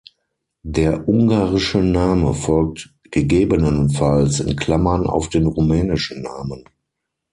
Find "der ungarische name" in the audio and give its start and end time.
0.63-2.33